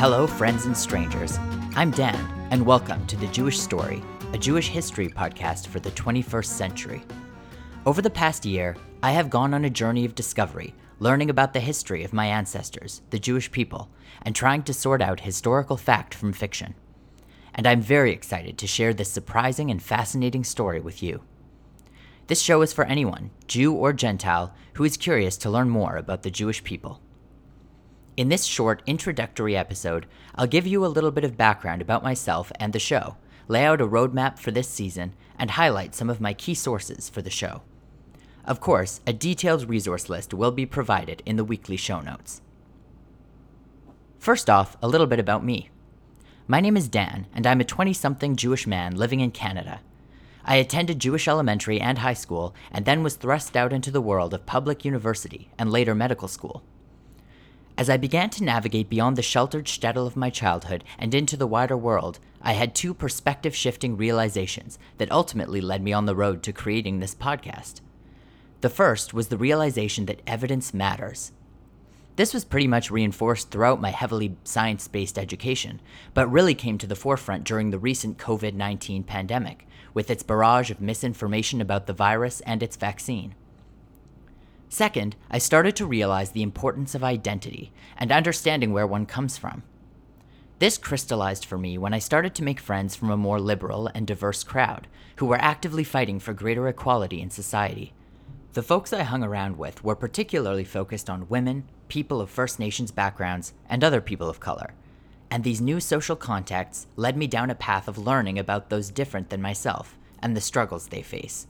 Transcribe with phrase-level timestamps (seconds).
[0.00, 1.38] Hello, friends and strangers.
[1.76, 4.02] I'm Dan, and welcome to The Jewish Story,
[4.32, 7.02] a Jewish history podcast for the 21st century.
[7.84, 11.60] Over the past year, I have gone on a journey of discovery, learning about the
[11.60, 13.90] history of my ancestors, the Jewish people,
[14.22, 16.74] and trying to sort out historical fact from fiction.
[17.54, 21.20] And I'm very excited to share this surprising and fascinating story with you.
[22.26, 26.22] This show is for anyone, Jew or Gentile, who is curious to learn more about
[26.22, 27.02] the Jewish people.
[28.20, 32.52] In this short introductory episode, I'll give you a little bit of background about myself
[32.60, 33.16] and the show,
[33.48, 37.22] lay out a roadmap for this season, and highlight some of my key sources for
[37.22, 37.62] the show.
[38.44, 42.42] Of course, a detailed resource list will be provided in the weekly show notes.
[44.18, 45.70] First off, a little bit about me.
[46.46, 49.80] My name is Dan, and I'm a 20 something Jewish man living in Canada.
[50.44, 54.34] I attended Jewish elementary and high school, and then was thrust out into the world
[54.34, 56.62] of public university and later medical school.
[57.80, 61.46] As I began to navigate beyond the sheltered shtetl of my childhood and into the
[61.46, 66.42] wider world, I had two perspective shifting realizations that ultimately led me on the road
[66.42, 67.80] to creating this podcast.
[68.60, 71.32] The first was the realization that evidence matters.
[72.16, 75.80] This was pretty much reinforced throughout my heavily science based education,
[76.12, 80.70] but really came to the forefront during the recent COVID 19 pandemic, with its barrage
[80.70, 83.34] of misinformation about the virus and its vaccine.
[84.72, 89.64] Second, I started to realize the importance of identity and understanding where one comes from.
[90.60, 94.06] This crystallized for me when I started to make friends from a more liberal and
[94.06, 97.92] diverse crowd who were actively fighting for greater equality in society.
[98.52, 102.92] The folks I hung around with were particularly focused on women, people of First Nations
[102.92, 104.74] backgrounds, and other people of color.
[105.32, 109.30] And these new social contacts led me down a path of learning about those different
[109.30, 111.48] than myself and the struggles they face.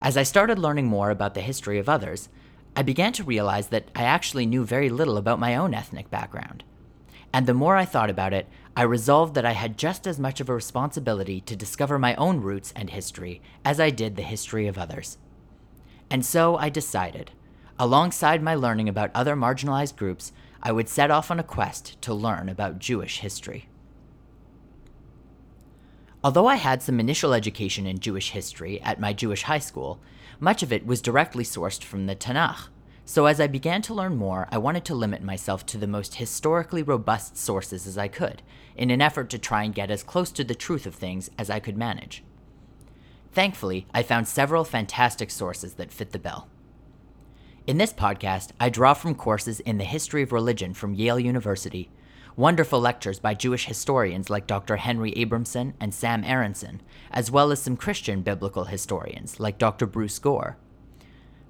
[0.00, 2.28] As I started learning more about the history of others,
[2.76, 6.62] I began to realize that I actually knew very little about my own ethnic background.
[7.32, 8.46] And the more I thought about it,
[8.76, 12.40] I resolved that I had just as much of a responsibility to discover my own
[12.40, 15.18] roots and history as I did the history of others.
[16.08, 17.32] And so I decided,
[17.76, 22.14] alongside my learning about other marginalized groups, I would set off on a quest to
[22.14, 23.68] learn about Jewish history.
[26.28, 29.98] Although I had some initial education in Jewish history at my Jewish high school,
[30.38, 32.68] much of it was directly sourced from the Tanakh.
[33.06, 36.16] So as I began to learn more, I wanted to limit myself to the most
[36.16, 38.42] historically robust sources as I could,
[38.76, 41.48] in an effort to try and get as close to the truth of things as
[41.48, 42.22] I could manage.
[43.32, 46.46] Thankfully, I found several fantastic sources that fit the bill.
[47.66, 51.88] In this podcast, I draw from courses in the history of religion from Yale University,
[52.38, 54.76] wonderful lectures by Jewish historians like Dr.
[54.76, 59.86] Henry Abramson and Sam Aronson, as well as some Christian biblical historians like Dr.
[59.86, 60.56] Bruce Gore.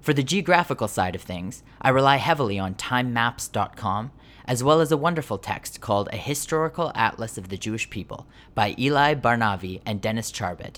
[0.01, 4.13] For the geographical side of things, I rely heavily on timemaps.com,
[4.47, 8.75] as well as a wonderful text called A Historical Atlas of the Jewish People by
[8.79, 10.77] Eli Bar-Navi and Dennis Charbit.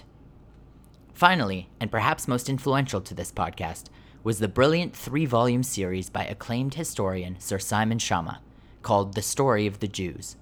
[1.15, 3.85] Finally, and perhaps most influential to this podcast,
[4.25, 8.39] was the brilliant three volume series by acclaimed historian Sir Simon Schama
[8.83, 10.37] called The Story of the Jews.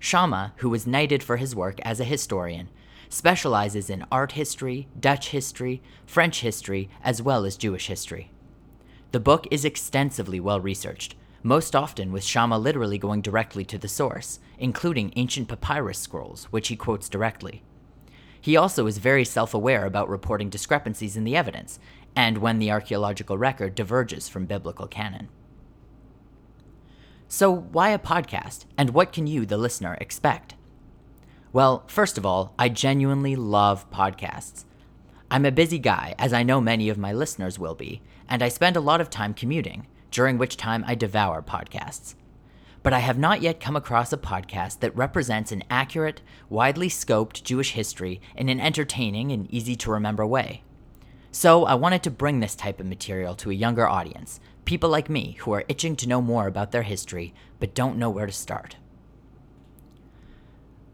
[0.00, 2.68] Schama, who was knighted for his work as a historian,
[3.08, 8.30] specializes in art history, Dutch history, French history, as well as Jewish history.
[9.12, 13.88] The book is extensively well researched, most often with Schama literally going directly to the
[13.88, 17.62] source, including ancient papyrus scrolls, which he quotes directly.
[18.40, 21.78] He also is very self aware about reporting discrepancies in the evidence,
[22.16, 25.28] and when the archaeological record diverges from biblical canon.
[27.34, 30.54] So, why a podcast, and what can you, the listener, expect?
[31.50, 34.66] Well, first of all, I genuinely love podcasts.
[35.30, 38.50] I'm a busy guy, as I know many of my listeners will be, and I
[38.50, 42.16] spend a lot of time commuting, during which time I devour podcasts.
[42.82, 46.20] But I have not yet come across a podcast that represents an accurate,
[46.50, 50.64] widely scoped Jewish history in an entertaining and easy to remember way.
[51.34, 55.10] So I wanted to bring this type of material to a younger audience, people like
[55.10, 58.32] me who are itching to know more about their history but don't know where to
[58.32, 58.76] start.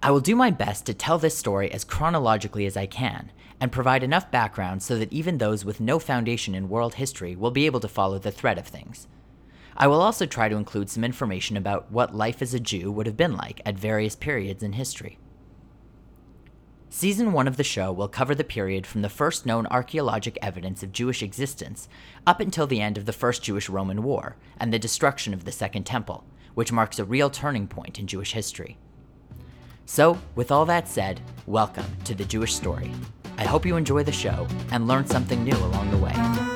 [0.02, 3.72] I will do my best to tell this story as chronologically as I can and
[3.72, 7.66] provide enough background so that even those with no foundation in world history will be
[7.66, 9.08] able to follow the thread of things.
[9.76, 13.06] I will also try to include some information about what life as a Jew would
[13.06, 15.18] have been like at various periods in history.
[16.90, 20.82] Season 1 of the show will cover the period from the first known archaeologic evidence
[20.82, 21.86] of Jewish existence
[22.26, 25.52] up until the end of the First Jewish Roman War and the destruction of the
[25.52, 26.24] Second Temple,
[26.54, 28.78] which marks a real turning point in Jewish history.
[29.84, 32.90] So, with all that said, welcome to the Jewish story.
[33.36, 36.47] I hope you enjoy the show and learn something new along the way.